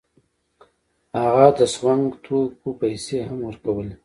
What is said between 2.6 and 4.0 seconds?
پیسې هم ورکولې.